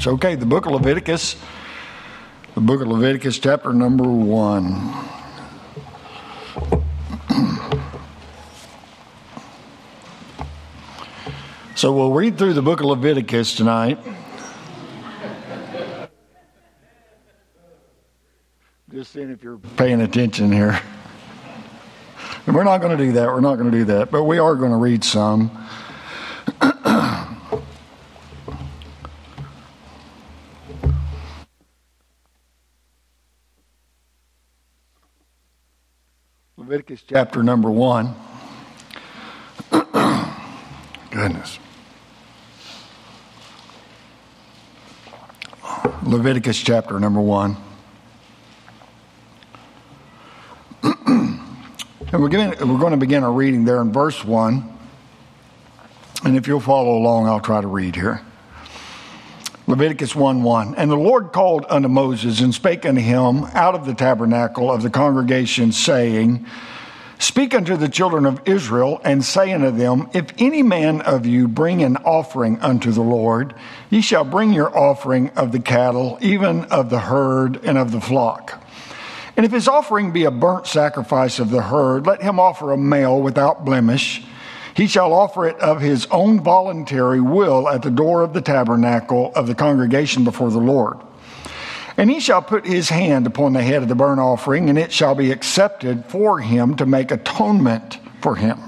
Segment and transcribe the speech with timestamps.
[0.00, 1.36] It's okay, the book of Leviticus,
[2.54, 4.94] the book of Leviticus, chapter number one.
[11.76, 13.98] So we'll read through the book of Leviticus tonight.
[18.90, 20.80] Just seeing if you're paying attention here.
[22.46, 23.28] And we're not going to do that.
[23.28, 24.10] We're not going to do that.
[24.10, 25.50] But we are going to read some.
[36.80, 38.14] Leviticus chapter number one.
[41.10, 41.58] Goodness.
[46.02, 47.58] Leviticus chapter number one.
[50.82, 51.38] and
[52.14, 54.78] we're, giving, we're going to begin our reading there in verse 1.
[56.24, 58.24] And if you'll follow along, I'll try to read here.
[59.70, 60.74] Leviticus 1 1.
[60.74, 64.82] And the Lord called unto Moses and spake unto him out of the tabernacle of
[64.82, 66.44] the congregation, saying,
[67.20, 71.46] Speak unto the children of Israel, and say unto them, If any man of you
[71.46, 73.54] bring an offering unto the Lord,
[73.90, 78.00] ye shall bring your offering of the cattle, even of the herd and of the
[78.00, 78.60] flock.
[79.36, 82.76] And if his offering be a burnt sacrifice of the herd, let him offer a
[82.76, 84.24] male without blemish
[84.74, 89.32] he shall offer it of his own voluntary will at the door of the tabernacle
[89.34, 90.98] of the congregation before the Lord.
[91.96, 94.92] And he shall put his hand upon the head of the burnt offering, and it
[94.92, 98.58] shall be accepted for him to make atonement for him.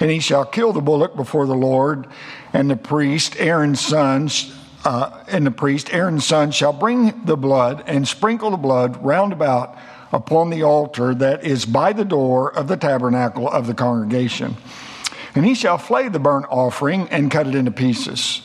[0.00, 2.06] And he shall kill the bullock before the Lord,
[2.52, 7.84] and the priest, Aaron's sons, uh, and the priest, Aaron's son, shall bring the blood
[7.86, 9.76] and sprinkle the blood round about
[10.12, 14.56] upon the altar that is by the door of the tabernacle of the congregation.
[15.34, 18.42] And he shall flay the burnt offering and cut it into pieces.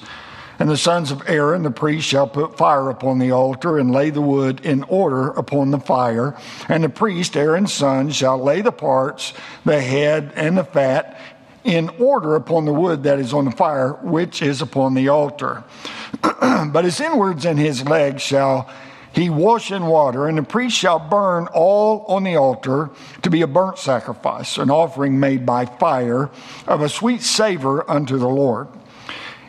[0.58, 4.10] And the sons of Aaron, the priest, shall put fire upon the altar and lay
[4.10, 6.38] the wood in order upon the fire.
[6.70, 9.34] And the priest, Aaron's son, shall lay the parts,
[9.66, 11.20] the head, and the fat
[11.66, 15.64] in order upon the wood that is on the fire, which is upon the altar.
[16.22, 18.70] but his inwards and his legs shall
[19.16, 22.90] he wash in water, and the priest shall burn all on the altar
[23.22, 26.30] to be a burnt sacrifice, an offering made by fire
[26.68, 28.68] of a sweet savor unto the Lord.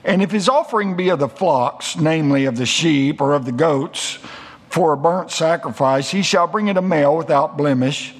[0.05, 3.53] And if his offering be of the flocks, namely of the sheep or of the
[3.53, 4.21] goats,
[4.69, 8.15] for a burnt sacrifice, he shall bring it a male without blemish,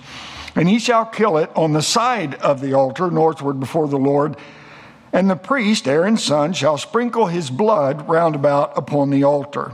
[0.57, 4.37] and he shall kill it on the side of the altar northward before the Lord.
[5.13, 9.73] And the priest, Aaron's son, shall sprinkle his blood round about upon the altar.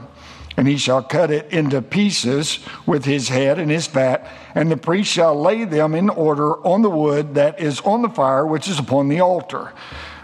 [0.57, 4.77] And he shall cut it into pieces with his head and his fat, and the
[4.77, 8.69] priest shall lay them in order on the wood that is on the fire, which
[8.69, 9.73] is upon the altar.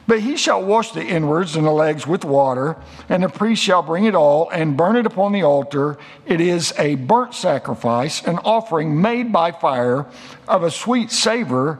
[0.06, 2.76] But he shall wash the inwards and the legs with water,
[3.10, 5.98] and the priest shall bring it all and burn it upon the altar.
[6.24, 10.06] It is a burnt sacrifice, an offering made by fire
[10.46, 11.78] of a sweet savor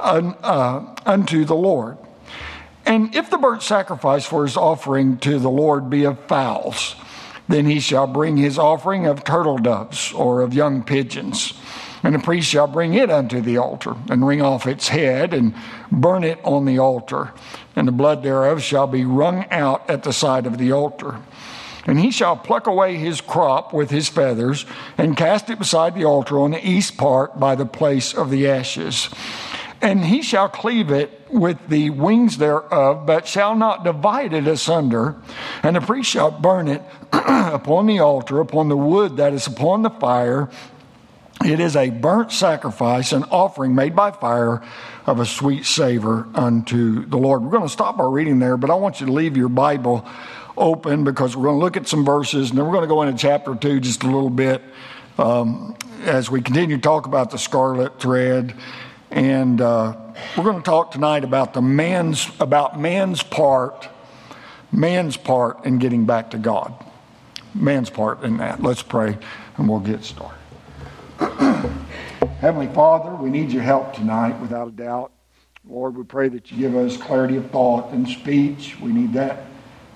[0.00, 1.98] uh, unto the Lord.
[2.84, 6.96] And if the burnt sacrifice for his offering to the Lord be of fowls,
[7.48, 11.54] then he shall bring his offering of turtle doves or of young pigeons.
[12.02, 15.54] And the priest shall bring it unto the altar, and wring off its head, and
[15.90, 17.32] burn it on the altar.
[17.74, 21.16] And the blood thereof shall be wrung out at the side of the altar.
[21.86, 24.64] And he shall pluck away his crop with his feathers,
[24.96, 28.46] and cast it beside the altar on the east part by the place of the
[28.46, 29.08] ashes.
[29.80, 35.16] And he shall cleave it with the wings thereof, but shall not divide it asunder.
[35.62, 39.82] And the priest shall burn it upon the altar, upon the wood that is upon
[39.82, 40.50] the fire.
[41.44, 44.62] It is a burnt sacrifice, an offering made by fire
[45.06, 47.42] of a sweet savor unto the Lord.
[47.42, 50.04] We're going to stop our reading there, but I want you to leave your Bible
[50.56, 53.02] open because we're going to look at some verses and then we're going to go
[53.02, 54.60] into chapter 2 just a little bit
[55.16, 58.54] um, as we continue to talk about the scarlet thread
[59.10, 59.96] and uh,
[60.36, 63.88] we're going to talk tonight about the man's about man's part,
[64.70, 66.74] man's part in getting back to God.
[67.54, 68.62] Man's part in that.
[68.62, 69.18] Let's pray
[69.56, 70.38] and we'll get started.
[72.40, 75.12] Heavenly Father, we need your help tonight without a doubt.
[75.68, 78.78] Lord, we pray that you give us clarity of thought and speech.
[78.80, 79.46] We need that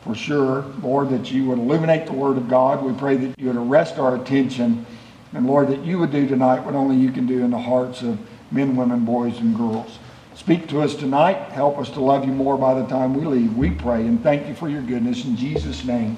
[0.03, 0.65] for sure.
[0.83, 2.83] Lord, that you would illuminate the Word of God.
[2.83, 4.85] We pray that you would arrest our attention.
[5.33, 8.03] And Lord, that you would do tonight what only you can do in the hearts
[8.03, 8.19] of
[8.53, 9.99] men, women, boys, and girls.
[10.35, 11.37] Speak to us tonight.
[11.53, 13.57] Help us to love you more by the time we leave.
[13.57, 15.25] We pray and thank you for your goodness.
[15.25, 16.17] In Jesus' name,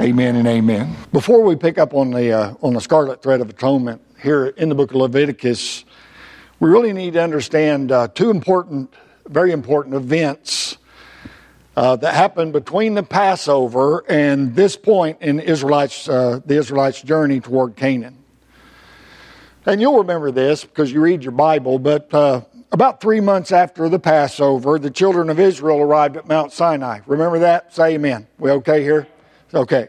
[0.00, 0.96] amen and amen.
[1.12, 4.68] Before we pick up on the, uh, on the scarlet thread of atonement here in
[4.68, 5.84] the book of Leviticus,
[6.60, 8.92] we really need to understand uh, two important,
[9.26, 10.78] very important events
[11.76, 17.38] uh, that happened between the Passover and this point in Israelites, uh, the Israelites' journey
[17.38, 18.17] toward Canaan.
[19.68, 22.40] And you'll remember this because you read your Bible, but uh,
[22.72, 27.00] about three months after the Passover, the children of Israel arrived at Mount Sinai.
[27.06, 27.74] Remember that?
[27.74, 28.26] Say amen.
[28.38, 29.06] We okay here?
[29.52, 29.88] Okay.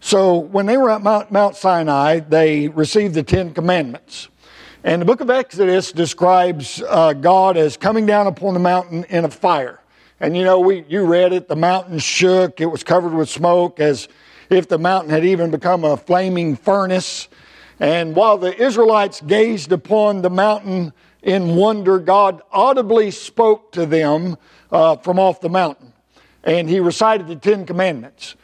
[0.00, 4.26] So when they were at Mount, Mount Sinai, they received the Ten Commandments.
[4.82, 9.24] And the book of Exodus describes uh, God as coming down upon the mountain in
[9.24, 9.78] a fire.
[10.18, 13.78] And you know, we, you read it, the mountain shook, it was covered with smoke
[13.78, 14.08] as
[14.48, 17.28] if the mountain had even become a flaming furnace.
[17.80, 20.92] And while the Israelites gazed upon the mountain
[21.22, 24.36] in wonder, God audibly spoke to them
[24.70, 25.92] uh, from off the mountain.
[26.44, 28.36] And he recited the Ten Commandments.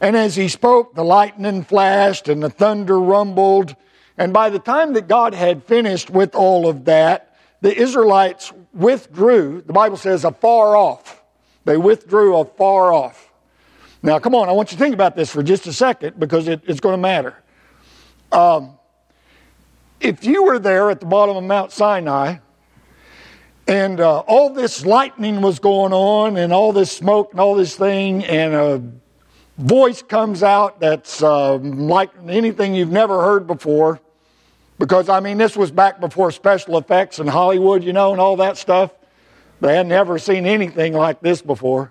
[0.00, 3.76] And as he spoke, the lightning flashed and the thunder rumbled
[4.16, 9.62] and by the time that God had finished with all of that, the Israelites withdrew,
[9.66, 11.22] the Bible says, afar off.
[11.64, 13.32] They withdrew afar off.
[14.02, 16.46] Now, come on, I want you to think about this for just a second because
[16.46, 17.34] it, it's going to matter.
[18.30, 18.78] Um,
[20.00, 22.36] if you were there at the bottom of Mount Sinai
[23.66, 27.76] and uh, all this lightning was going on and all this smoke and all this
[27.76, 28.82] thing, and a
[29.56, 34.00] voice comes out that's uh, like anything you've never heard before,
[34.78, 38.36] because, I mean, this was back before special effects in Hollywood, you know, and all
[38.36, 38.92] that stuff.
[39.60, 41.90] They had never seen anything like this before.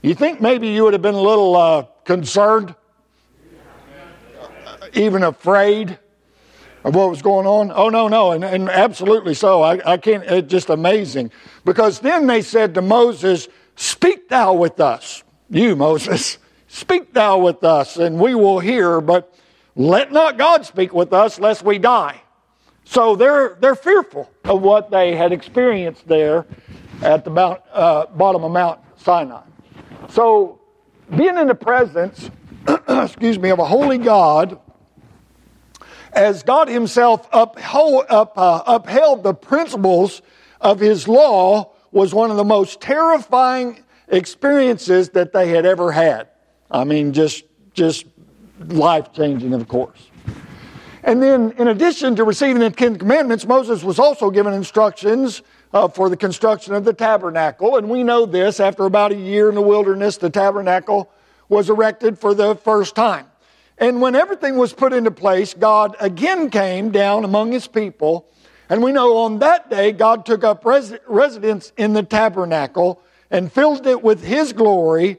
[0.00, 2.74] You think maybe you would have been a little uh, concerned,
[4.94, 5.98] even afraid
[6.88, 7.70] of what was going on?
[7.70, 9.60] Oh, no, no, and, and absolutely so.
[9.60, 11.30] I, I can't, it's just amazing.
[11.66, 13.46] Because then they said to Moses,
[13.76, 16.38] Speak thou with us, you, Moses,
[16.68, 19.02] speak thou with us, and we will hear.
[19.02, 19.34] But
[19.76, 22.22] let not God speak with us lest we die.
[22.84, 26.46] So they're, they're fearful of what they had experienced there
[27.02, 29.42] at the mount, uh, bottom of Mount Sinai.
[30.08, 30.58] So
[31.14, 32.30] being in the presence,
[32.88, 34.58] excuse me, of a holy God,
[36.12, 40.22] as God Himself uphold, up, uh, upheld the principles
[40.60, 46.28] of His law, was one of the most terrifying experiences that they had ever had.
[46.70, 48.06] I mean, just just
[48.66, 50.10] life changing, of course.
[51.04, 55.88] And then, in addition to receiving the Ten Commandments, Moses was also given instructions uh,
[55.88, 57.76] for the construction of the tabernacle.
[57.76, 61.10] And we know this after about a year in the wilderness, the tabernacle
[61.48, 63.26] was erected for the first time.
[63.80, 68.26] And when everything was put into place, God again came down among his people.
[68.68, 73.52] And we know on that day, God took up res- residence in the tabernacle and
[73.52, 75.18] filled it with his glory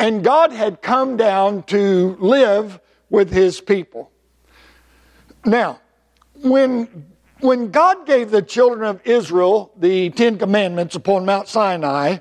[0.00, 2.80] and God had come down to live
[3.10, 4.10] with his people.
[5.44, 5.78] Now,
[6.42, 7.06] when,
[7.40, 12.18] when God gave the children of Israel the Ten Commandments upon Mount Sinai,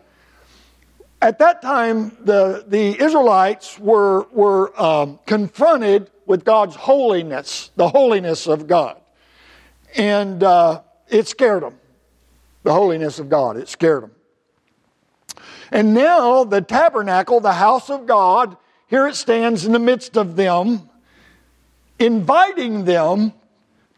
[1.21, 8.47] at that time the, the Israelites were, were um, confronted with God's holiness, the holiness
[8.47, 8.99] of God.
[9.97, 11.79] And uh, it scared them,
[12.63, 13.57] the holiness of God.
[13.57, 14.11] It scared them.
[15.71, 18.57] And now the tabernacle, the house of God,
[18.87, 20.89] here it stands in the midst of them,
[21.99, 23.33] inviting them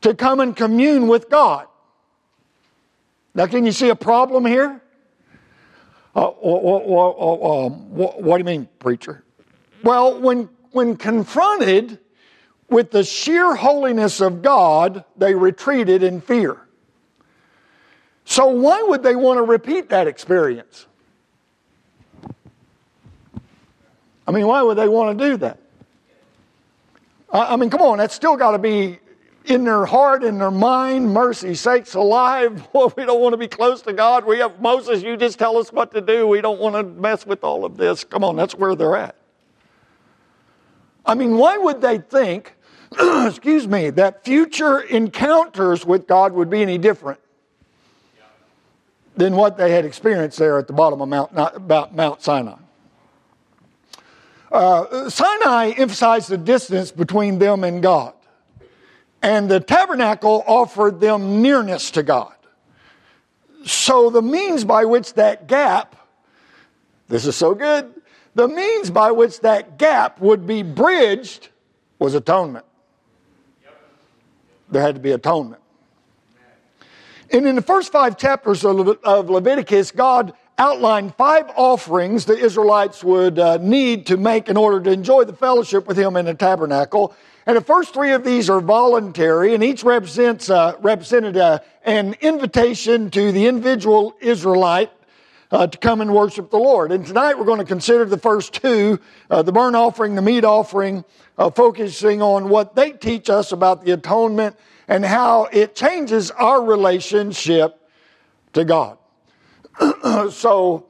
[0.02, 1.68] to come and commune with God.
[3.34, 4.82] Now, can you see a problem here?
[6.16, 9.24] Uh, um, what do you mean, preacher?
[9.84, 12.00] Well, when, when confronted
[12.70, 16.58] with the sheer holiness of God, they retreated in fear.
[18.26, 20.86] So, why would they want to repeat that experience?
[24.28, 25.60] I mean, why would they want to do that?
[27.34, 29.00] I mean, come on, that's still got to be
[29.46, 31.14] in their heart, in their mind.
[31.14, 32.68] Mercy sakes alive.
[32.74, 34.26] Well, we don't want to be close to God.
[34.26, 36.28] We have Moses, you just tell us what to do.
[36.28, 38.04] We don't want to mess with all of this.
[38.04, 39.16] Come on, that's where they're at.
[41.06, 42.56] I mean, why would they think,
[43.26, 47.20] excuse me, that future encounters with God would be any different
[49.18, 52.56] than what they had experienced there at the bottom of Mount, about Mount Sinai?
[54.52, 58.14] Uh, Sinai emphasized the distance between them and God,
[59.22, 62.34] and the tabernacle offered them nearness to God.
[63.66, 65.96] So, the means by which that gap,
[67.08, 67.94] this is so good,
[68.34, 71.50] the means by which that gap would be bridged
[72.00, 72.66] was atonement.
[74.70, 75.62] There had to be atonement.
[77.30, 83.40] And in the first five chapters of Leviticus, God outlined five offerings the Israelites would
[83.40, 87.16] uh, need to make in order to enjoy the fellowship with Him in the tabernacle.
[87.46, 92.16] And the first three of these are voluntary, and each represents uh, represented uh, an
[92.22, 94.92] invitation to the individual Israelite
[95.52, 96.92] uh, to come and worship the Lord.
[96.92, 99.00] And tonight we're going to consider the first two
[99.32, 101.04] uh, the burnt offering, the meat offering,
[101.38, 104.56] uh, focusing on what they teach us about the atonement
[104.88, 107.76] and how it changes our relationship
[108.54, 109.00] to God.
[110.32, 110.86] so,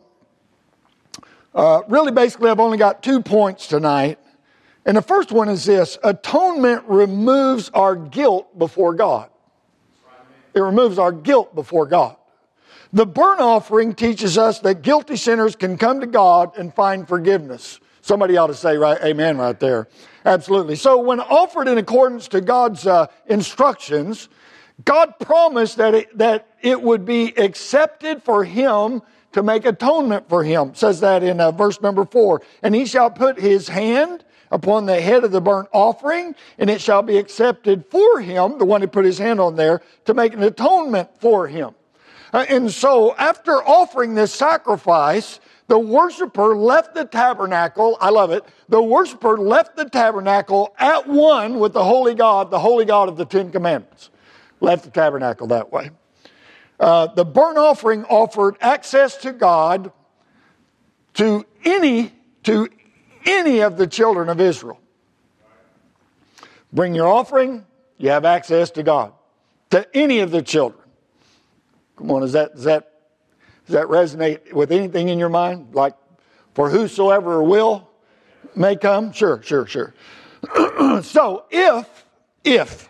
[1.55, 4.20] uh, really, basically, I've only got two points tonight.
[4.85, 9.29] And the first one is this atonement removes our guilt before God.
[10.53, 12.15] It removes our guilt before God.
[12.93, 17.79] The burnt offering teaches us that guilty sinners can come to God and find forgiveness.
[18.01, 19.88] Somebody ought to say right, amen right there.
[20.25, 20.75] Absolutely.
[20.75, 24.27] So when offered in accordance to God's uh, instructions,
[24.83, 30.43] God promised that it, that it would be accepted for him to make atonement for
[30.43, 30.69] him.
[30.69, 32.41] It says that in uh, verse number four.
[32.61, 36.81] And he shall put his hand upon the head of the burnt offering, and it
[36.81, 40.34] shall be accepted for him, the one who put his hand on there, to make
[40.34, 41.74] an atonement for him.
[42.34, 47.98] Uh, and so after offering this sacrifice, the worshiper left the tabernacle.
[48.01, 48.43] I love it.
[48.67, 53.17] The worshiper left the tabernacle at one with the holy God, the holy God of
[53.17, 54.10] the Ten Commandments.
[54.60, 55.91] Left the tabernacle that way.
[56.79, 59.91] Uh, the burnt offering offered access to God
[61.13, 62.12] to any
[62.43, 62.67] to
[63.25, 64.80] any of the children of Israel.
[66.74, 67.66] Bring your offering,
[67.98, 69.13] you have access to God.
[69.72, 70.82] To any of the children.
[71.98, 72.92] Come on, does that, does that,
[73.68, 75.74] does that resonate with anything in your mind?
[75.74, 75.96] Like,
[76.54, 77.90] for whosoever will
[78.56, 79.12] may come?
[79.12, 79.94] Sure, sure, sure.
[81.04, 82.06] so, if,
[82.44, 82.90] if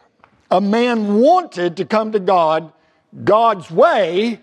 [0.50, 2.72] a man wanted to come to God
[3.24, 4.40] God's way,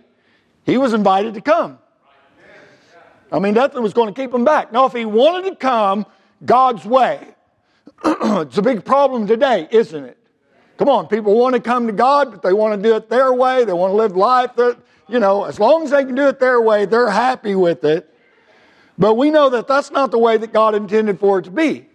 [0.64, 1.78] he was invited to come.
[3.30, 4.72] I mean, nothing was going to keep him back.
[4.72, 6.06] Now, if he wanted to come
[6.44, 7.26] God's way,
[8.04, 10.18] it's a big problem today, isn't it?
[10.78, 13.32] Come on, people want to come to God, but they want to do it their
[13.32, 13.64] way.
[13.64, 16.38] They want to live life that, you know, as long as they can do it
[16.38, 18.14] their way, they're happy with it.
[18.96, 21.86] But we know that that's not the way that God intended for it to be.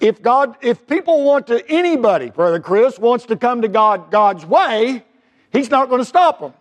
[0.00, 4.44] If God, if people want to, anybody, Brother Chris, wants to come to God God's
[4.44, 5.04] way,
[5.52, 6.52] He's not going to stop them.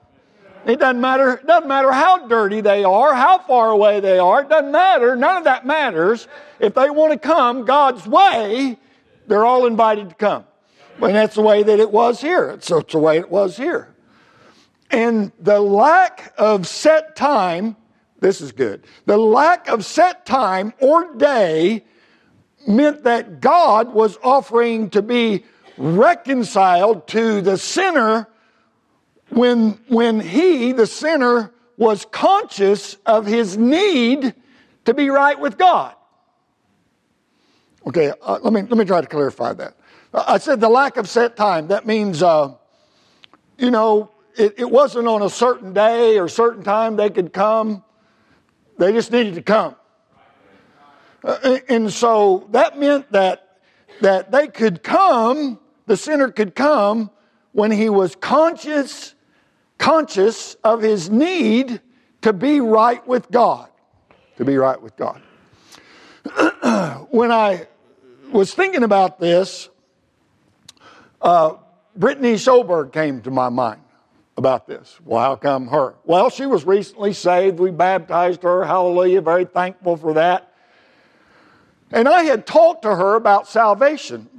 [0.66, 4.50] It doesn't matter, doesn't matter how dirty they are, how far away they are, it
[4.50, 6.28] doesn't matter, none of that matters.
[6.60, 8.78] If they want to come God's way,
[9.28, 10.46] they're all invited to come.
[11.02, 12.58] And that's the way that it was here.
[12.62, 13.94] So it's the way it was here.
[14.90, 17.76] And the lack of set time,
[18.20, 18.86] this is good.
[19.06, 21.84] The lack of set time or day
[22.68, 25.44] meant that God was offering to be
[25.78, 28.28] reconciled to the sinner
[29.36, 34.34] when, when he, the sinner, was conscious of his need
[34.86, 35.96] to be right with God.
[37.88, 39.76] Okay, uh, let, me, let me try to clarify that.
[40.14, 41.68] I said the lack of set time.
[41.68, 42.54] That means, uh,
[43.58, 47.84] you know, it, it wasn't on a certain day or certain time they could come.
[48.78, 49.76] They just needed to come.
[51.24, 53.60] Uh, and so that meant that,
[54.02, 57.10] that they could come, the sinner could come
[57.54, 59.16] when he was conscious
[59.84, 61.82] conscious of his need
[62.22, 63.68] to be right with God.
[64.38, 65.22] To be right with God.
[67.12, 67.68] when I
[68.32, 69.68] was thinking about this,
[71.22, 71.56] uh,
[71.98, 73.82] Brittany Solberg came to my mind
[74.38, 74.98] about this.
[75.04, 75.96] Well, how come her?
[76.06, 77.60] Well, she was recently saved.
[77.60, 78.64] We baptized her.
[78.64, 79.20] Hallelujah.
[79.20, 80.54] Very thankful for that.
[81.92, 84.30] And I had talked to her about salvation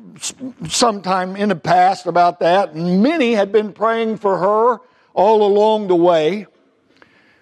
[0.71, 4.81] sometime in the past about that, and many had been praying for her
[5.14, 6.47] all along the way.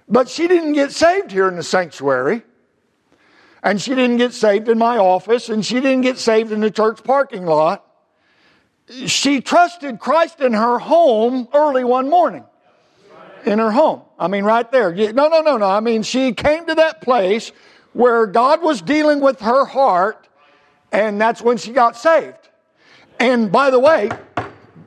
[0.09, 2.43] But she didn't get saved here in the sanctuary.
[3.63, 5.49] And she didn't get saved in my office.
[5.49, 7.85] And she didn't get saved in the church parking lot.
[9.07, 12.45] She trusted Christ in her home early one morning.
[13.47, 14.03] In her home.
[14.19, 14.93] I mean, right there.
[15.13, 15.67] No, no, no, no.
[15.67, 17.53] I mean, she came to that place
[17.93, 20.29] where God was dealing with her heart,
[20.93, 22.49] and that's when she got saved.
[23.19, 24.11] And by the way,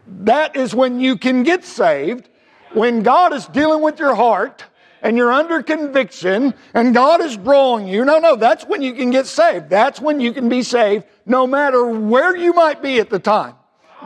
[0.07, 2.29] that is when you can get saved
[2.75, 4.63] when God is dealing with your heart
[5.01, 9.12] and you're under conviction and God is drawing you, no, no, that's when you can
[9.12, 9.70] get saved.
[9.70, 13.55] That's when you can be saved no matter where you might be at the time.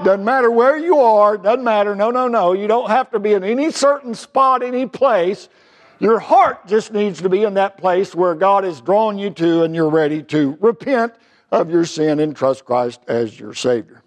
[0.04, 1.96] Doesn't matter where you are, doesn't matter.
[1.96, 2.54] No, no, no.
[2.54, 5.50] You don't have to be in any certain spot, any place.
[6.00, 9.64] Your heart just needs to be in that place where God is drawing you to
[9.64, 11.14] and you're ready to repent
[11.52, 13.99] of your sin and trust Christ as your Savior.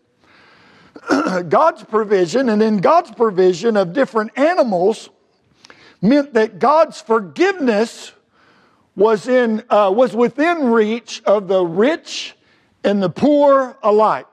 [1.48, 5.10] God's provision, and then God's provision of different animals
[6.00, 8.12] meant that God's forgiveness
[8.96, 12.36] was, in, uh, was within reach of the rich
[12.84, 14.26] and the poor alike.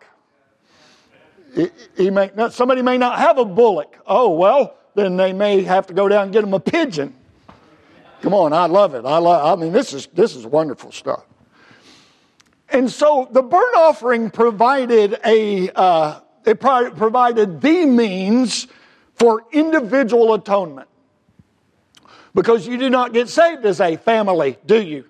[1.55, 3.97] He, he may not, somebody may not have a bullock.
[4.05, 7.13] Oh, well, then they may have to go down and get them a pigeon.
[8.21, 9.05] Come on, I love it.
[9.05, 9.59] I love.
[9.59, 11.25] I mean, this is this is wonderful stuff.
[12.69, 18.67] And so the burnt offering provided a uh, it provided the means
[19.15, 20.87] for individual atonement.
[22.33, 25.05] Because you do not get saved as a family, do you?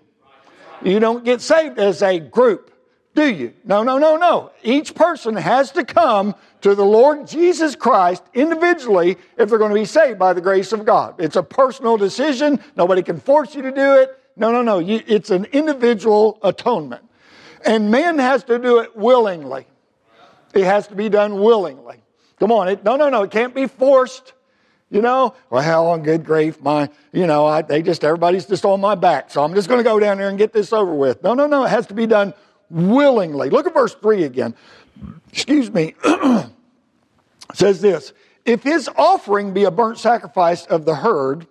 [0.82, 2.72] You don't get saved as a group,
[3.14, 3.54] do you?
[3.66, 4.52] No, no, no, no.
[4.64, 9.80] Each person has to come to the Lord Jesus Christ individually if they're going to
[9.80, 11.16] be saved by the grace of God.
[11.20, 12.60] It's a personal decision.
[12.76, 14.18] Nobody can force you to do it.
[14.36, 14.80] No, no, no.
[14.80, 17.04] it's an individual atonement.
[17.66, 19.68] And man has to do it willingly.
[20.54, 21.98] It has to be done willingly.
[22.40, 22.70] Come on.
[22.70, 23.24] It, no, no, no.
[23.24, 24.34] It can't be forced.
[24.92, 28.82] You know, well, on good grief, my, you know, I, they just, everybody's just on
[28.82, 29.30] my back.
[29.30, 31.22] So I'm just going to go down there and get this over with.
[31.22, 31.64] No, no, no.
[31.64, 32.34] It has to be done
[32.72, 33.52] willingly.
[33.52, 34.56] Look at verse 3 again.
[35.32, 35.94] Excuse me.
[37.54, 38.14] says this
[38.46, 41.46] If his offering be a burnt sacrifice of the herd,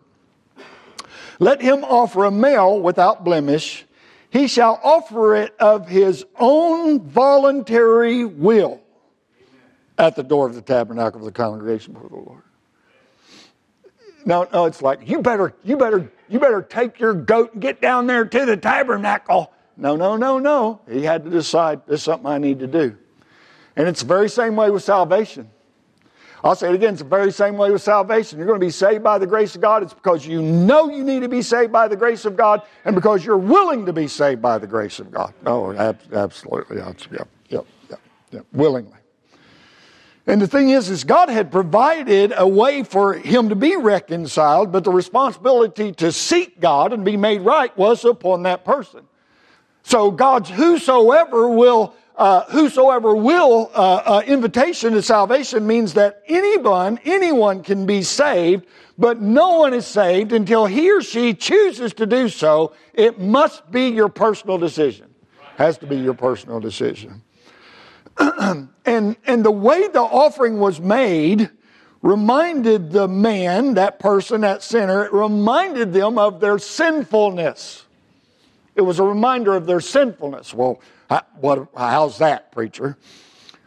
[1.38, 3.84] let him offer a male without blemish.
[4.30, 8.82] He shall offer it of his own voluntary will
[9.98, 12.42] at the door of the tabernacle of the congregation before the Lord.
[14.24, 17.62] No, no, oh, it's like you better, you better, you better take your goat and
[17.62, 19.52] get down there to the tabernacle.
[19.76, 20.80] No, no, no, no.
[20.90, 22.96] He had to decide this is something I need to do.
[23.76, 25.48] And it's the very same way with salvation.
[26.42, 28.38] I'll say it again, it's the very same way with salvation.
[28.38, 29.82] You're going to be saved by the grace of God.
[29.82, 32.94] It's because you know you need to be saved by the grace of God and
[32.94, 35.32] because you're willing to be saved by the grace of God.
[35.46, 35.72] Oh,
[36.12, 36.76] absolutely.
[36.78, 36.96] Yep,
[37.48, 38.00] yep, yep,
[38.30, 38.46] yep.
[38.52, 38.97] Willingly.
[40.28, 44.70] And the thing is, is God had provided a way for him to be reconciled,
[44.70, 49.08] but the responsibility to seek God and be made right was upon that person.
[49.84, 57.00] So God's whosoever will, uh, whosoever will uh, uh, invitation to salvation means that anyone,
[57.06, 58.66] anyone can be saved,
[58.98, 62.74] but no one is saved until he or she chooses to do so.
[62.92, 65.06] It must be your personal decision.
[65.56, 67.22] Has to be your personal decision.
[68.84, 71.50] and, and the way the offering was made
[72.02, 77.84] reminded the man, that person, that sinner, it reminded them of their sinfulness.
[78.74, 80.54] It was a reminder of their sinfulness.
[80.54, 80.80] Well,
[81.40, 82.96] what, how's that, preacher?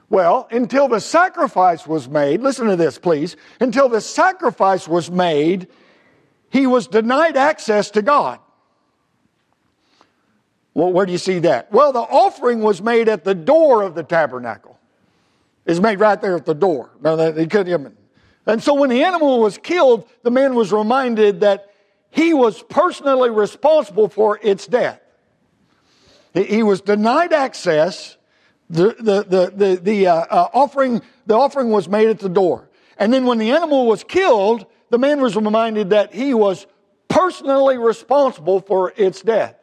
[0.10, 3.38] Well, until the sacrifice was made, listen to this, please.
[3.60, 5.68] Until the sacrifice was made,
[6.50, 8.40] he was denied access to God.
[10.74, 11.72] Well, where do you see that?
[11.72, 14.80] Well, the offering was made at the door of the tabernacle.
[15.66, 16.92] It's made right there at the door.
[17.02, 17.98] No, they couldn't even.
[18.46, 21.72] And so when the animal was killed, the man was reminded that
[22.10, 25.00] he was personally responsible for its death.
[26.34, 28.18] He was denied access.
[28.70, 32.70] The, the, the, the, the uh, uh, offering, the offering was made at the door.
[32.98, 36.66] And then when the animal was killed, the man was reminded that he was
[37.10, 39.56] personally responsible for its death.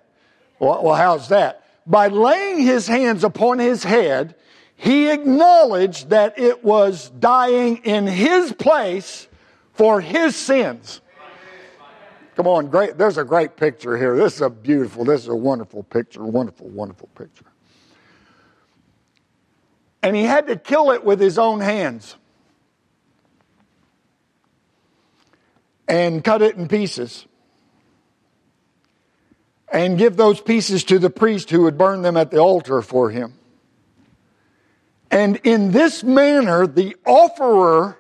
[0.59, 1.64] Well, how's that?
[1.87, 4.35] By laying his hands upon his head,
[4.77, 9.27] he acknowledged that it was dying in his place
[9.73, 11.01] for his sins.
[12.37, 12.99] Come on, great.
[12.99, 14.16] There's a great picture here.
[14.16, 17.44] This is a beautiful, this is a wonderful picture, wonderful, wonderful picture.
[20.03, 22.16] And he had to kill it with his own hands
[25.88, 27.27] and cut it in pieces
[29.72, 33.11] and give those pieces to the priest who would burn them at the altar for
[33.11, 33.35] him.
[35.11, 37.98] And in this manner, the offerer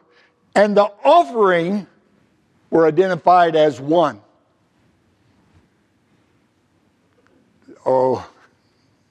[0.54, 1.86] and the offering
[2.70, 4.20] were identified as one.
[7.86, 8.28] Oh,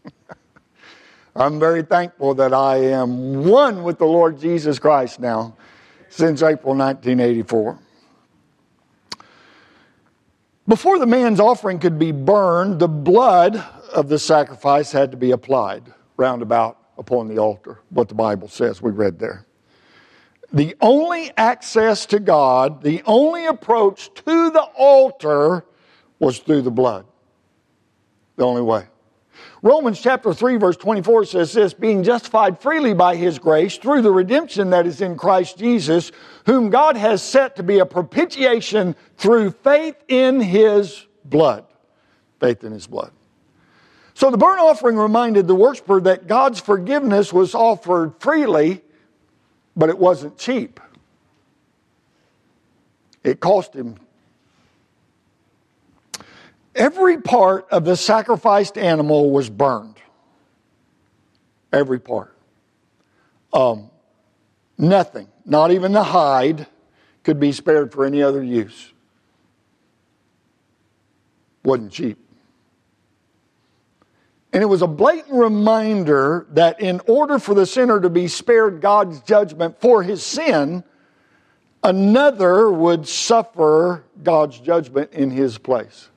[1.36, 5.56] I'm very thankful that I am one with the Lord Jesus Christ now
[6.10, 7.80] since April 1984.
[10.68, 13.56] Before the man's offering could be burned, the blood
[13.94, 18.50] of the sacrifice had to be applied round about upon the altar, what the Bible
[18.50, 19.46] says we read there.
[20.52, 25.66] The only access to God, the only approach to the altar
[26.20, 27.06] was through the blood.
[28.36, 28.88] The only way.
[29.62, 34.12] Romans chapter 3 verse 24 says this, being justified freely by his grace through the
[34.12, 36.12] redemption that is in Christ Jesus,
[36.46, 41.66] whom God has set to be a propitiation through faith in his blood.
[42.40, 43.12] Faith in his blood.
[44.14, 48.82] So the burnt offering reminded the worshiper that God's forgiveness was offered freely,
[49.76, 50.80] but it wasn't cheap.
[53.24, 53.98] It cost him
[56.78, 59.96] Every part of the sacrificed animal was burned.
[61.74, 62.38] Every part.
[63.52, 63.90] Um,
[64.78, 66.68] nothing, not even the hide,
[67.24, 68.94] could be spared for any other use.
[71.64, 72.18] wasn't cheap.
[74.54, 78.80] And it was a blatant reminder that in order for the sinner to be spared
[78.80, 80.84] God's judgment for his sin,
[81.84, 86.10] another would suffer God's judgment in his place.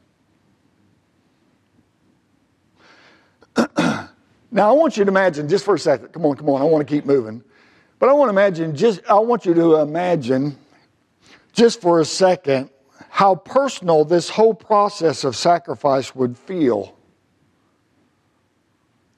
[4.53, 6.09] Now, I want you to imagine just for a second.
[6.09, 6.61] Come on, come on.
[6.61, 7.43] I want to keep moving.
[7.99, 10.57] But I want to imagine just, I want you to imagine
[11.53, 12.71] just for a second
[13.11, 16.97] how personal this whole process of sacrifice would feel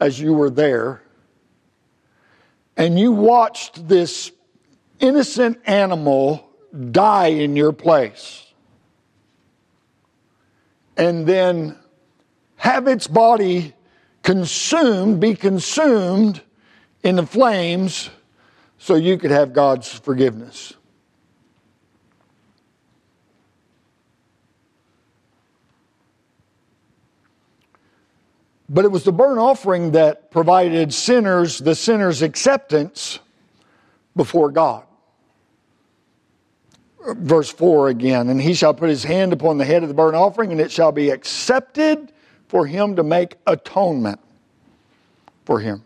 [0.01, 1.03] as you were there
[2.77, 4.33] and you watched this
[4.99, 6.49] innocent animal
[6.91, 8.53] die in your place
[10.97, 11.79] and then
[12.57, 13.75] have its body
[14.23, 16.41] consumed, be consumed
[17.03, 18.11] in the flames
[18.79, 20.75] so you could have God's forgiveness.
[28.69, 33.19] But it was the burnt offering that provided sinners the sinner's acceptance
[34.17, 34.85] before God.
[37.05, 40.17] Verse 4 again, and he shall put his hand upon the head of the burnt
[40.17, 42.13] offering, and it shall be accepted
[42.53, 44.21] for him to make atonement
[45.47, 45.83] for him.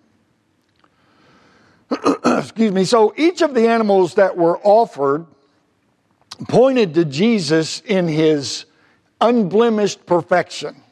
[2.27, 2.85] Excuse me.
[2.85, 5.27] So each of the animals that were offered
[6.49, 8.65] pointed to Jesus in his
[9.21, 10.83] unblemished perfection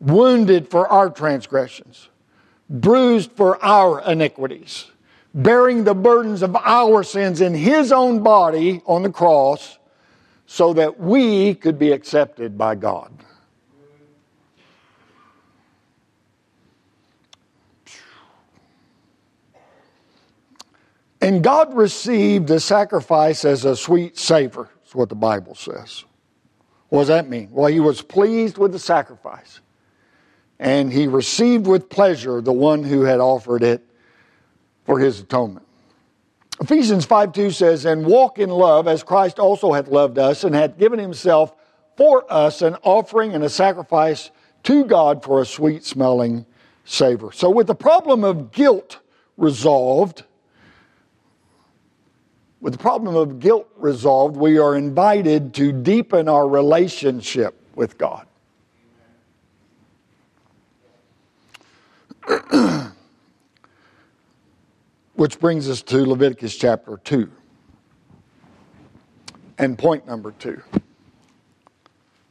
[0.00, 2.08] wounded for our transgressions,
[2.70, 4.86] bruised for our iniquities,
[5.34, 9.76] bearing the burdens of our sins in his own body on the cross
[10.46, 13.12] so that we could be accepted by God.
[21.28, 26.06] And God received the sacrifice as a sweet savor, is what the Bible says.
[26.88, 27.50] What does that mean?
[27.52, 29.60] Well, he was pleased with the sacrifice
[30.58, 33.84] and he received with pleasure the one who had offered it
[34.86, 35.66] for his atonement.
[36.62, 40.54] Ephesians 5 2 says, And walk in love as Christ also hath loved us and
[40.54, 41.54] hath given himself
[41.98, 44.30] for us an offering and a sacrifice
[44.62, 46.46] to God for a sweet smelling
[46.86, 47.32] savor.
[47.32, 49.00] So, with the problem of guilt
[49.36, 50.24] resolved,
[52.60, 58.26] with the problem of guilt resolved, we are invited to deepen our relationship with God.
[65.14, 67.30] Which brings us to Leviticus chapter 2.
[69.58, 70.62] And point number two,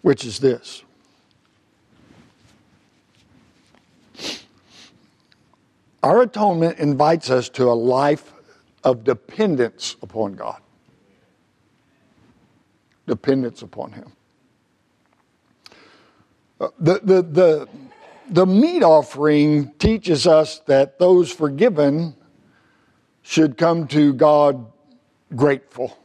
[0.01, 0.83] which is this.
[6.01, 8.31] Our atonement invites us to a life
[8.87, 10.61] of dependence upon God.
[13.05, 14.13] Dependence upon Him.
[16.61, 17.69] Uh, the, the, the,
[18.29, 22.15] the meat offering teaches us that those forgiven
[23.23, 24.65] should come to God
[25.35, 25.97] grateful.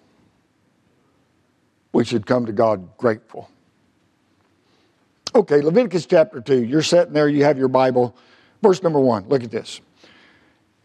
[1.93, 3.49] We should come to God grateful.
[5.37, 6.65] Okay, Leviticus chapter 2.
[6.65, 8.17] You're sitting there, you have your Bible.
[8.61, 9.29] Verse number 1.
[9.29, 9.81] Look at this.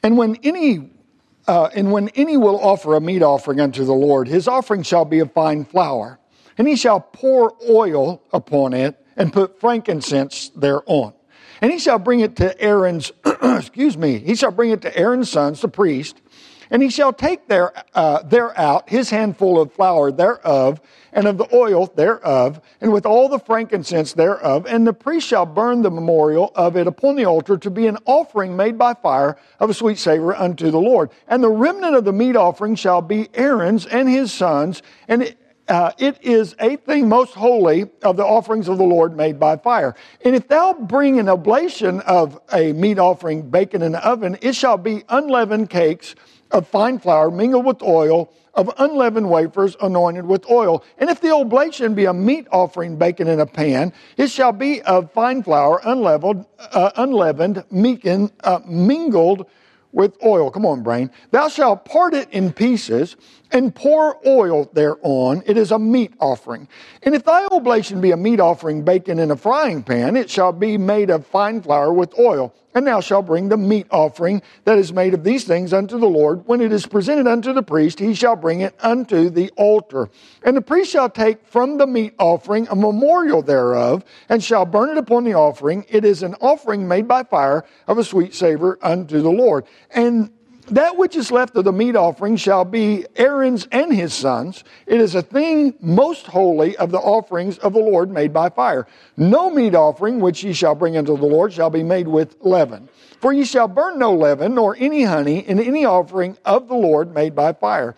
[0.04, 0.92] And when any
[1.48, 5.06] uh, and when any will offer a meat offering unto the Lord, his offering shall
[5.06, 6.20] be of fine flour,
[6.58, 11.14] and he shall pour oil upon it and put frankincense thereon.
[11.62, 15.32] And he shall bring it to Aaron's, excuse me, he shall bring it to Aaron's
[15.32, 16.22] sons, the priest,
[16.70, 20.82] and he shall take there, uh, there out his handful of flour thereof,
[21.14, 25.46] and of the oil thereof, and with all the frankincense thereof, and the priest shall
[25.46, 29.38] burn the memorial of it upon the altar to be an offering made by fire
[29.60, 31.10] of a sweet savor unto the Lord.
[31.28, 35.38] And the remnant of the meat offering shall be Aaron's and his sons, and it,
[35.68, 39.58] uh, it is a thing most holy of the offerings of the Lord made by
[39.58, 39.96] fire.
[40.24, 44.56] And if thou bring an oblation of a meat offering baken in the oven, it
[44.56, 46.16] shall be unleavened cakes
[46.52, 50.84] of fine flour mingled with oil, of unleavened wafers anointed with oil.
[50.98, 54.82] And if the oblation be a meat offering baken in a pan, it shall be
[54.82, 59.46] of fine flour, unleavened, uh, unleavened, meekin, uh, mingled
[59.92, 60.52] with oil.
[60.52, 61.10] Come on, brain.
[61.32, 63.16] Thou shalt part it in pieces
[63.52, 65.44] and pour oil thereon.
[65.46, 66.68] It is a meat offering.
[67.04, 70.52] And if thy oblation be a meat offering baken in a frying pan, it shall
[70.52, 72.54] be made of fine flour with oil.
[72.78, 76.06] And thou shalt bring the meat offering that is made of these things unto the
[76.06, 76.46] Lord.
[76.46, 80.12] When it is presented unto the priest, he shall bring it unto the altar.
[80.44, 84.92] And the priest shall take from the meat offering a memorial thereof, and shall burn
[84.92, 85.88] it upon the offering.
[85.90, 89.66] It is an offering made by fire of a sweet savor unto the Lord.
[89.90, 90.30] And
[90.68, 94.64] that which is left of the meat offering shall be Aaron's and his sons.
[94.86, 98.88] It is a thing most holy of the offerings of the Lord made by fire.
[99.16, 102.90] No meat offering which ye shall bring unto the Lord shall be made with leaven.
[103.20, 107.14] For ye shall burn no leaven nor any honey in any offering of the Lord
[107.14, 107.96] made by fire.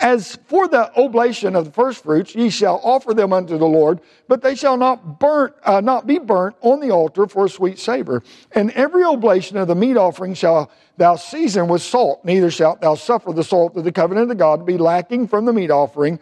[0.00, 4.40] As for the oblation of the firstfruits, ye shall offer them unto the Lord, but
[4.40, 8.22] they shall not burnt, uh, not be burnt on the altar for a sweet savor.
[8.52, 12.24] And every oblation of the meat offering shall thou season with salt.
[12.24, 15.44] Neither shalt thou suffer the salt of the covenant of God to be lacking from
[15.44, 16.18] the meat offering.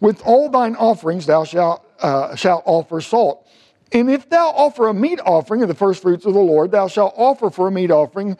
[0.00, 3.46] With all thine offerings thou shalt uh, shalt offer salt.
[3.92, 7.12] And if thou offer a meat offering of the firstfruits of the Lord, thou shalt
[7.16, 8.38] offer for a meat offering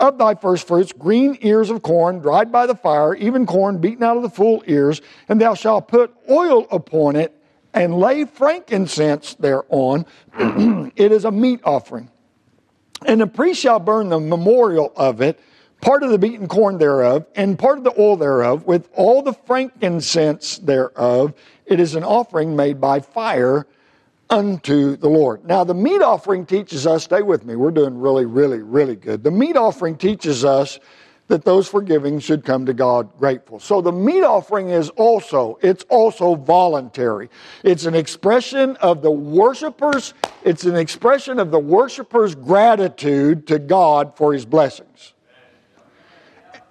[0.00, 4.16] of thy firstfruits green ears of corn dried by the fire, even corn beaten out
[4.16, 7.36] of the full ears, and thou shalt put oil upon it
[7.74, 10.06] and lay frankincense thereon.
[10.96, 12.10] it is a meat offering.
[13.06, 15.38] And the priest shall burn the memorial of it,
[15.80, 19.32] part of the beaten corn thereof, and part of the oil thereof, with all the
[19.32, 21.34] frankincense thereof.
[21.66, 23.66] It is an offering made by fire
[24.30, 25.44] unto the Lord.
[25.44, 29.24] Now, the meat offering teaches us, stay with me, we're doing really, really, really good.
[29.24, 30.78] The meat offering teaches us
[31.30, 33.60] that those forgiving should come to God grateful.
[33.60, 37.30] So the meat offering is also, it's also voluntary.
[37.62, 40.14] It's an expression of the worshipers,
[40.44, 45.14] it's an expression of the worshiper's gratitude to God for his blessings.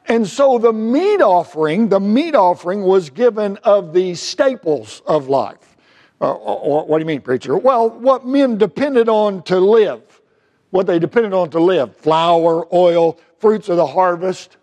[0.07, 5.68] And so the meat offering, the meat offering was given of the staples of life.
[6.21, 7.57] Uh, uh, what do you mean, preacher?
[7.57, 10.21] Well, what men depended on to live,
[10.71, 14.57] what they depended on to live flour, oil, fruits of the harvest.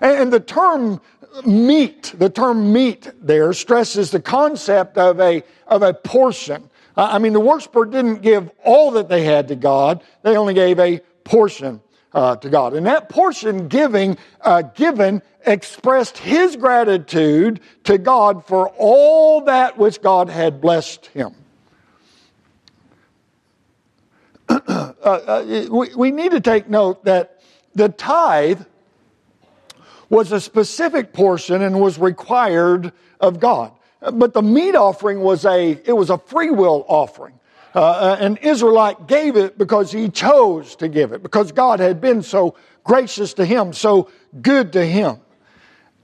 [0.00, 1.00] And the term
[1.44, 6.68] meat, the term meat there stresses the concept of a, of a portion.
[6.96, 10.78] I mean, the worshiper didn't give all that they had to God, they only gave
[10.78, 11.80] a portion
[12.16, 12.72] uh, to God.
[12.72, 20.00] And that portion giving, uh, given expressed his gratitude to God for all that which
[20.00, 21.34] God had blessed him.
[24.48, 27.42] uh, uh we, we need to take note that
[27.74, 28.62] the tithe
[30.08, 33.72] was a specific portion and was required of God.
[34.00, 37.35] But the meat offering was a, it was a free will offering.
[37.76, 42.00] Uh, uh, an Israelite gave it because he chose to give it, because God had
[42.00, 44.10] been so gracious to him, so
[44.40, 45.18] good to him.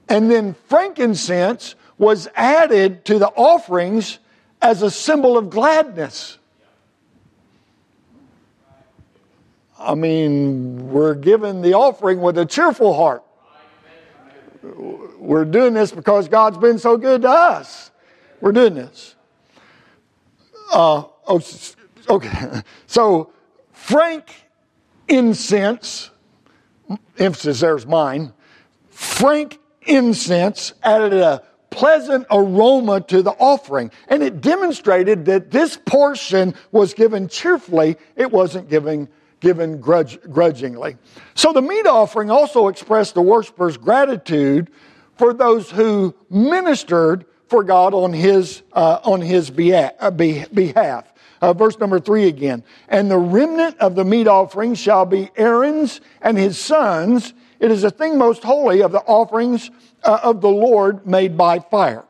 [0.07, 4.19] And then frankincense was added to the offerings
[4.61, 6.37] as a symbol of gladness.
[9.79, 13.23] I mean, we're given the offering with a cheerful heart.
[14.61, 17.89] We're doing this because God's been so good to us.
[18.41, 19.15] We're doing this.
[20.71, 21.41] Uh, oh,
[22.09, 22.61] okay.
[22.87, 23.31] So,
[23.71, 24.47] frank
[25.07, 26.09] incense,
[27.17, 28.33] emphasis there's mine,
[28.89, 33.91] frank incense added a pleasant aroma to the offering.
[34.07, 39.09] And it demonstrated that this portion was given cheerfully, it wasn't given,
[39.39, 40.97] given grudge, grudgingly.
[41.33, 44.69] So the meat offering also expressed the worshiper's gratitude
[45.17, 51.12] for those who ministered for God on his, uh, on his uh, behalf.
[51.43, 52.63] Uh, verse number three again.
[52.87, 57.33] And the remnant of the meat offering shall be Aaron's and his sons.
[57.59, 59.69] It is a thing most holy of the offerings
[60.05, 62.05] uh, of the Lord made by fire.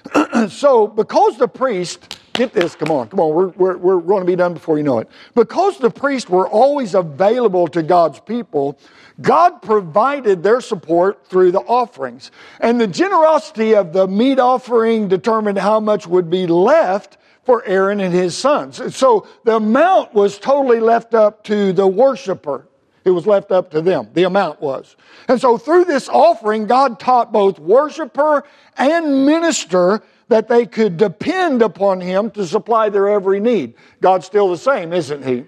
[0.48, 4.26] so, because the priest, get this, come on, come on, we're, we're, we're going to
[4.26, 5.08] be done before you know it.
[5.36, 8.80] Because the priests were always available to God's people,
[9.20, 12.32] God provided their support through the offerings.
[12.58, 18.00] And the generosity of the meat offering determined how much would be left for Aaron
[18.00, 18.94] and his sons.
[18.94, 22.68] So the amount was totally left up to the worshiper.
[23.04, 24.08] It was left up to them.
[24.14, 24.96] The amount was.
[25.26, 28.44] And so through this offering, God taught both worshiper
[28.76, 33.74] and minister that they could depend upon Him to supply their every need.
[34.00, 35.44] God's still the same, isn't He?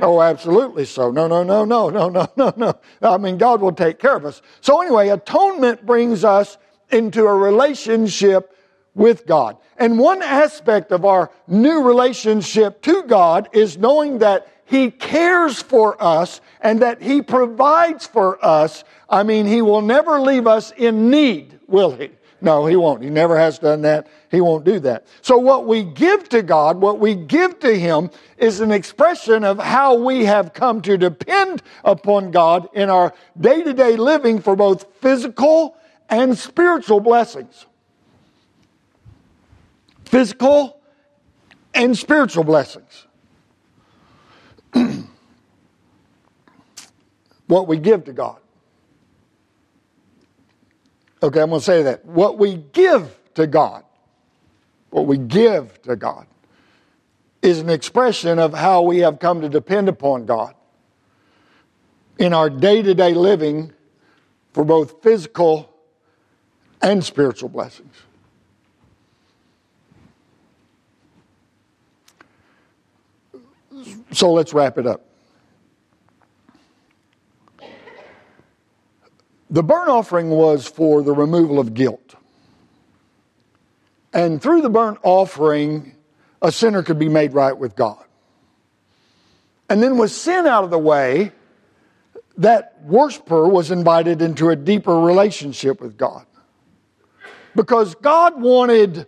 [0.00, 1.10] Oh, absolutely so.
[1.10, 2.74] No, no, no, no, no, no, no, no.
[3.02, 4.42] I mean, God will take care of us.
[4.60, 6.58] So, anyway, atonement brings us
[6.90, 8.54] into a relationship
[8.98, 9.56] with God.
[9.78, 15.96] And one aspect of our new relationship to God is knowing that He cares for
[16.02, 18.84] us and that He provides for us.
[19.08, 22.10] I mean, He will never leave us in need, will He?
[22.40, 23.02] No, He won't.
[23.02, 24.08] He never has done that.
[24.32, 25.06] He won't do that.
[25.22, 29.60] So what we give to God, what we give to Him is an expression of
[29.60, 34.56] how we have come to depend upon God in our day to day living for
[34.56, 35.76] both physical
[36.08, 37.66] and spiritual blessings.
[40.08, 40.80] Physical
[41.74, 43.06] and spiritual blessings.
[47.46, 48.38] what we give to God.
[51.22, 52.06] Okay, I'm going to say that.
[52.06, 53.84] What we give to God,
[54.88, 56.26] what we give to God,
[57.42, 60.54] is an expression of how we have come to depend upon God
[62.18, 63.74] in our day to day living
[64.54, 65.70] for both physical
[66.80, 67.94] and spiritual blessings.
[74.12, 75.04] So let's wrap it up.
[79.50, 82.14] The burnt offering was for the removal of guilt.
[84.12, 85.94] And through the burnt offering,
[86.42, 88.04] a sinner could be made right with God.
[89.70, 91.32] And then, with sin out of the way,
[92.38, 96.24] that worshiper was invited into a deeper relationship with God.
[97.54, 99.06] Because God wanted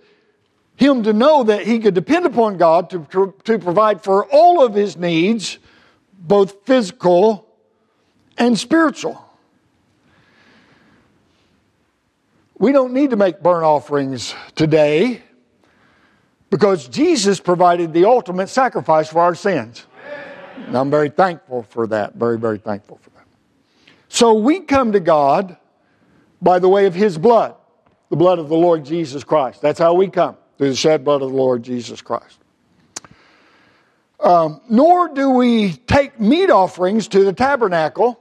[0.81, 4.65] him to know that he could depend upon God to, to, to provide for all
[4.65, 5.59] of his needs,
[6.19, 7.47] both physical
[8.39, 9.23] and spiritual.
[12.59, 15.23] We don't need to make burnt offerings today
[16.49, 19.87] because Jesus provided the ultimate sacrifice for our sins.
[20.67, 22.15] And I'm very thankful for that.
[22.15, 23.27] Very, very thankful for that.
[24.09, 25.57] So we come to God
[26.43, 27.55] by the way of His blood,
[28.09, 29.63] the blood of the Lord Jesus Christ.
[29.63, 32.39] That's how we come, through the shed blood of the Lord Jesus Christ.
[34.23, 38.21] Um, nor do we take meat offerings to the tabernacle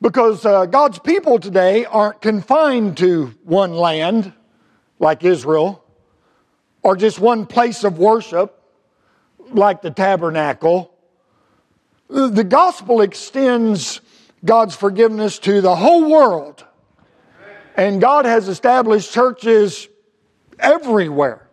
[0.00, 4.32] because uh, God's people today aren't confined to one land
[5.00, 5.84] like Israel
[6.84, 8.62] or just one place of worship
[9.50, 10.94] like the tabernacle.
[12.06, 14.00] The gospel extends
[14.44, 16.64] God's forgiveness to the whole world.
[17.76, 19.88] And God has established churches
[20.60, 21.48] everywhere.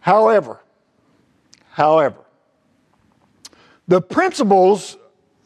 [0.00, 0.60] However,
[1.70, 2.24] however,
[3.86, 4.96] the principles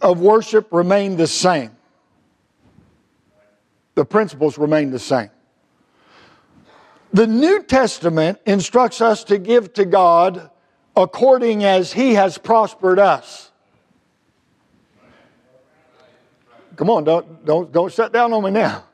[0.01, 1.77] of worship remain the same.
[3.95, 5.31] The principles remain the same.
[7.13, 10.51] The New Testament instructs us to give to God
[10.95, 13.51] according as He has prospered us.
[16.77, 18.85] Come on, don't, don't, don't shut down on me now.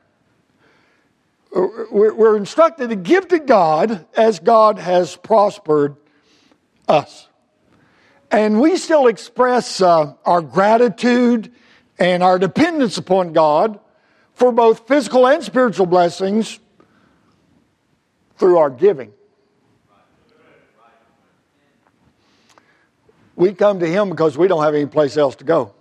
[1.53, 5.95] We're instructed to give to God as God has prospered
[6.87, 7.27] us.
[8.31, 11.51] And we still express uh, our gratitude
[11.99, 13.79] and our dependence upon God
[14.33, 16.59] for both physical and spiritual blessings
[18.37, 19.13] through our giving.
[23.35, 25.75] We come to Him because we don't have any place else to go.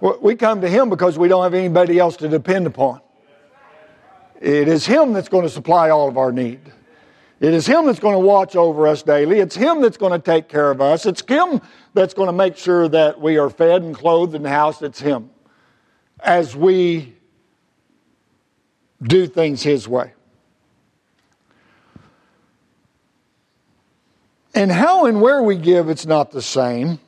[0.00, 3.00] We come to Him because we don't have anybody else to depend upon.
[4.42, 6.60] It is Him that's going to supply all of our need.
[7.38, 9.38] It is Him that's going to watch over us daily.
[9.38, 11.06] It's Him that's going to take care of us.
[11.06, 11.60] It's Him
[11.94, 14.82] that's going to make sure that we are fed and clothed and housed.
[14.82, 15.30] It's Him
[16.18, 17.14] as we
[19.00, 20.12] do things His way.
[24.54, 26.98] And how and where we give, it's not the same.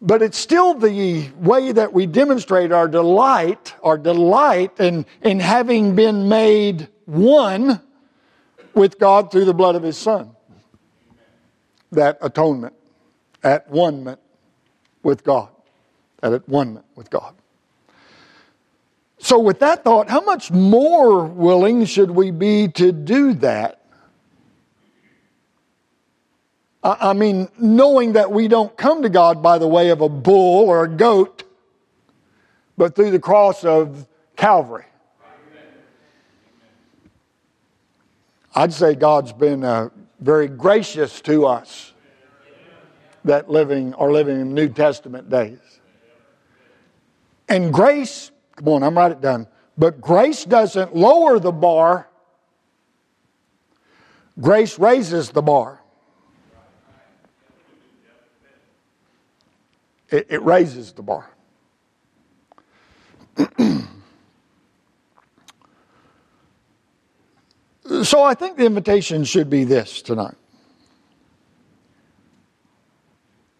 [0.00, 5.96] But it's still the way that we demonstrate our delight, our delight in, in having
[5.96, 7.80] been made one
[8.74, 10.30] with God through the blood of His Son.
[11.90, 12.74] That atonement,
[13.42, 14.16] at one
[15.02, 15.48] with God,
[16.20, 17.34] that at one with God.
[19.18, 23.82] So, with that thought, how much more willing should we be to do that?
[26.82, 30.68] I mean, knowing that we don't come to God by the way of a bull
[30.68, 31.42] or a goat,
[32.76, 34.84] but through the cross of Calvary.
[38.54, 41.92] I'd say God's been uh, very gracious to us
[43.24, 45.58] that living are living in New Testament days.
[47.48, 49.48] And grace, come on, I'm right it done.
[49.76, 52.08] But grace doesn't lower the bar.
[54.40, 55.80] Grace raises the bar.
[60.10, 61.30] It, it raises the bar.
[68.02, 70.34] So I think the invitation should be this tonight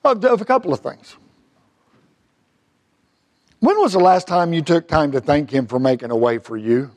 [0.04, 1.16] of, of a couple of things.
[3.60, 6.38] When was the last time you took time to thank Him for making a way
[6.38, 6.90] for you?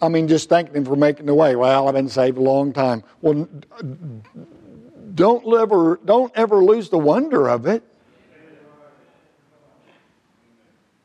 [0.00, 1.56] I mean, just thanking Him for making a way.
[1.56, 3.02] Well, I've been saved a long time.
[3.20, 3.48] Well,
[5.18, 7.82] don't ever, don't ever lose the wonder of it.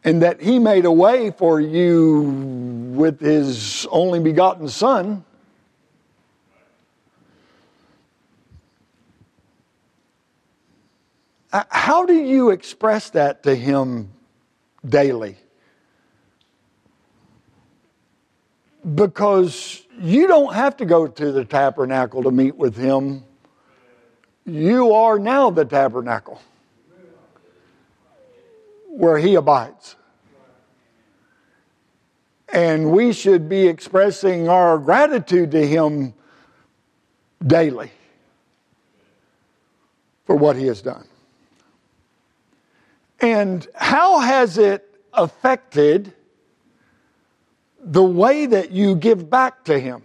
[0.05, 2.21] and that he made a way for you
[2.93, 5.23] with his only begotten Son.
[11.53, 14.11] Uh, how do you express that to Him
[14.83, 15.37] daily?
[18.95, 23.23] Because you don't have to go to the tabernacle to meet with Him.
[24.45, 26.41] You are now the tabernacle
[28.87, 29.95] where He abides.
[32.51, 36.13] And we should be expressing our gratitude to Him
[37.45, 37.91] daily
[40.25, 41.07] for what He has done.
[43.19, 46.13] And how has it affected
[47.79, 50.03] the way that you give back to Him?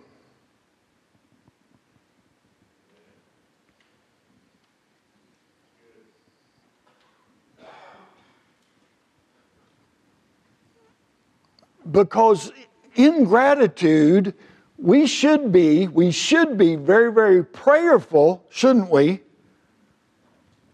[11.91, 12.53] Because
[12.95, 14.35] in gratitude,
[14.77, 19.21] we should be, we should be very, very prayerful, shouldn't we,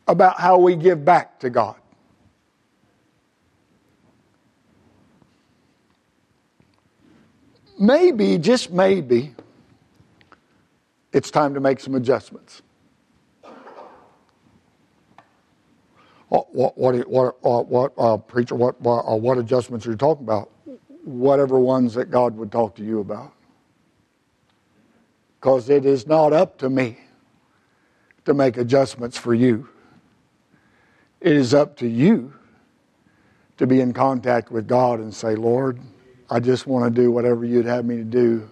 [0.07, 1.77] about how we give back to God.
[7.79, 9.35] Maybe, just maybe,
[11.13, 12.63] it's time to make some adjustments.
[16.29, 20.25] What, what, what, what, uh, what uh, preacher, what, uh, what adjustments are you talking
[20.25, 20.51] about?
[21.05, 23.33] Whatever ones that God would talk to you about.
[25.41, 26.99] Because it is not up to me
[28.25, 29.69] to make adjustments for you.
[31.21, 32.33] It is up to you
[33.57, 35.81] to be in contact with God and say, Lord,
[36.31, 38.49] I just want to do whatever you'd have me to do.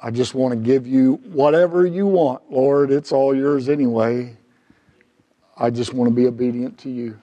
[0.00, 2.90] I just want to give you whatever you want, Lord.
[2.90, 4.36] It's all yours anyway.
[5.56, 7.18] I just want to be obedient to you.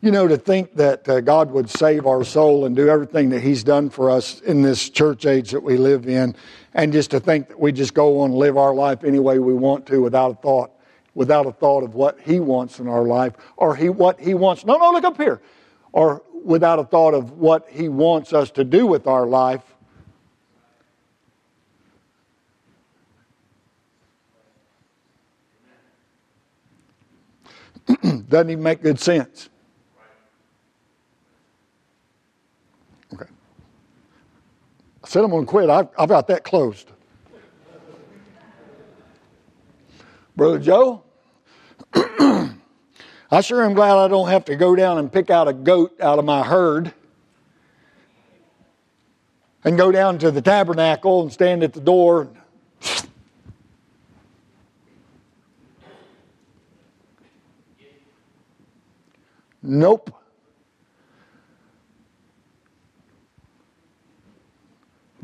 [0.00, 3.40] You know, to think that uh, God would save our soul and do everything that
[3.40, 6.36] He's done for us in this church age that we live in,
[6.72, 9.40] and just to think that we just go on and live our life any way
[9.40, 10.70] we want to without a thought,
[11.14, 14.64] without a thought of what He wants in our life, or he, what He wants.
[14.64, 15.42] No, no, look up here.
[15.90, 19.64] Or without a thought of what He wants us to do with our life.
[28.02, 29.48] Doesn't even make good sense.
[35.08, 35.70] I said I'm going to quit.
[35.70, 36.92] I've, I've got that closed.
[40.36, 41.02] Brother Joe,
[41.94, 45.98] I sure am glad I don't have to go down and pick out a goat
[45.98, 46.92] out of my herd
[49.64, 52.28] and go down to the tabernacle and stand at the door.
[59.62, 60.14] Nope.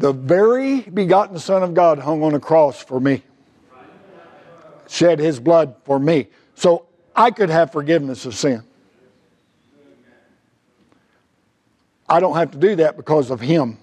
[0.05, 3.23] The very begotten Son of God hung on a cross for me,
[4.87, 6.29] shed his blood for me.
[6.55, 6.85] So
[7.17, 8.63] I could have forgiveness of sin.
[12.07, 13.79] I don't have to do that because of him.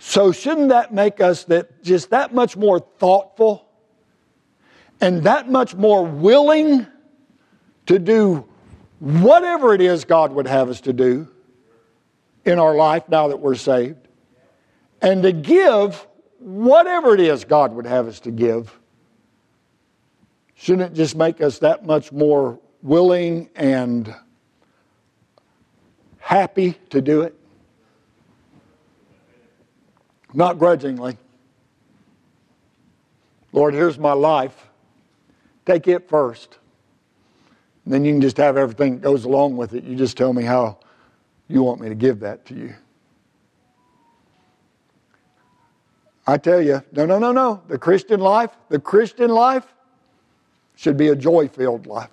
[0.00, 3.64] So shouldn't that make us that just that much more thoughtful
[5.00, 6.88] and that much more willing
[7.86, 8.44] to do
[8.98, 11.28] whatever it is God would have us to do
[12.44, 14.08] in our life now that we're saved
[15.00, 16.06] and to give
[16.38, 18.78] whatever it is God would have us to give.
[20.54, 24.14] Shouldn't it just make us that much more willing and
[26.18, 27.36] happy to do it?
[30.32, 31.18] Not grudgingly.
[33.52, 34.68] Lord, here's my life.
[35.66, 36.58] Take it first.
[37.84, 39.84] And then you can just have everything that goes along with it.
[39.84, 40.78] You just tell me how
[41.48, 42.74] you want me to give that to you.
[46.26, 47.62] I tell you, no, no, no, no.
[47.68, 49.66] The Christian life, the Christian life
[50.76, 52.10] should be a joy filled life.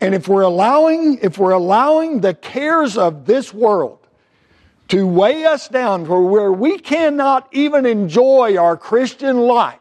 [0.00, 3.98] And if we're allowing, if we're allowing the cares of this world
[4.88, 9.78] to weigh us down to where we cannot even enjoy our Christian life,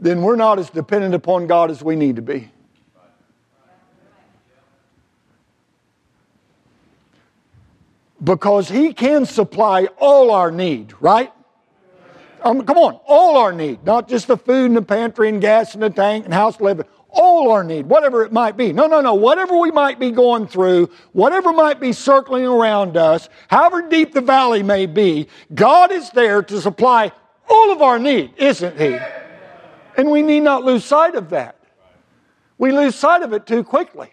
[0.00, 2.50] then we're not as dependent upon God as we need to be.
[8.22, 11.32] Because He can supply all our need, right?
[12.42, 15.74] Um, come on, all our need, not just the food in the pantry and gas
[15.74, 18.72] in the tank and house living, all our need, whatever it might be.
[18.72, 23.28] No, no, no, whatever we might be going through, whatever might be circling around us,
[23.48, 27.10] however deep the valley may be, God is there to supply
[27.48, 28.98] all of our need, isn't He?
[29.96, 31.56] And we need not lose sight of that.
[32.56, 34.12] We lose sight of it too quickly.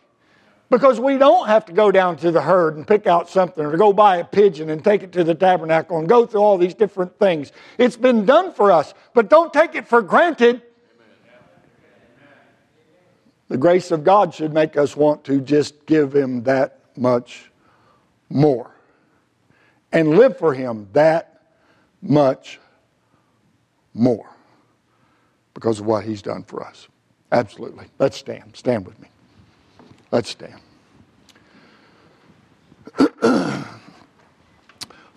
[0.69, 3.77] Because we don't have to go down to the herd and pick out something or
[3.77, 6.73] go buy a pigeon and take it to the tabernacle and go through all these
[6.73, 7.51] different things.
[7.77, 10.63] It's been done for us, but don't take it for granted.
[13.47, 17.51] The grace of God should make us want to just give Him that much
[18.29, 18.71] more
[19.91, 21.41] and live for Him that
[22.01, 22.59] much
[23.93, 24.29] more
[25.53, 26.87] because of what He's done for us.
[27.31, 27.85] Absolutely.
[27.99, 28.55] Let's stand.
[28.55, 29.09] Stand with me.
[30.15, 30.61] Let's stand.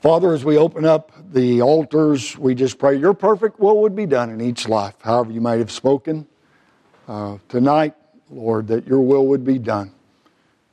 [0.02, 4.06] Father, as we open up the altars, we just pray your perfect will would be
[4.06, 4.96] done in each life.
[5.00, 6.26] However, you might have spoken
[7.06, 7.94] uh, tonight,
[8.28, 9.92] Lord, that your will would be done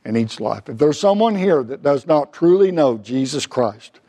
[0.05, 0.69] in each life.
[0.69, 3.99] If there's someone here that does not truly know Jesus Christ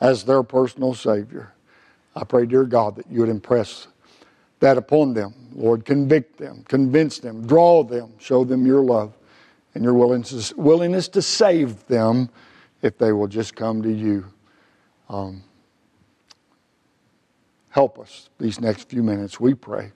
[0.00, 1.52] as their personal Savior,
[2.16, 3.86] I pray, dear God, that you would impress
[4.58, 5.34] that upon them.
[5.54, 9.14] Lord, convict them, convince them, draw them, show them your love
[9.74, 12.28] and your willingness to save them
[12.82, 14.26] if they will just come to you.
[15.08, 15.42] Um,
[17.70, 19.92] help us these next few minutes, we pray.